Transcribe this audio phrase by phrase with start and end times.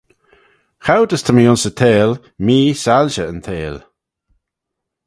[0.85, 2.13] Choud as ta mee ayns y theihll,
[2.45, 3.79] mee soilshey yn theihll.